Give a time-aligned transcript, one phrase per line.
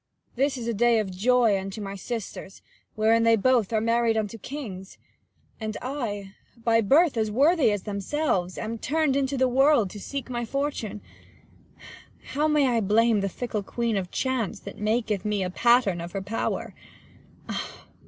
[0.29, 0.43] 15 Cor.
[0.45, 2.63] This is a day of joy unto my sisters,
[2.95, 4.97] Wherein they both are married unto kings;
[5.59, 10.27] And I, by birth, as worthy as themselves, Am turn'd into the world, to seek
[10.27, 11.01] my fortune.
[12.33, 16.01] How may I blame the fickle queen of chance; 20 That maketh me a pattern
[16.01, 16.73] of her power